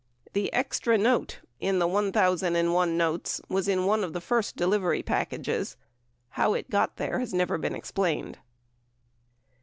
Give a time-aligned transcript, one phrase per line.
[0.33, 5.77] The extra note, in the 1,001 notes was in one of the first delivery packages.
[6.29, 8.39] How it got there has never been explained.